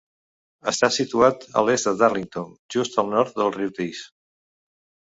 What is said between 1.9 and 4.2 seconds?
de Darlington, just al nord del riu Tees.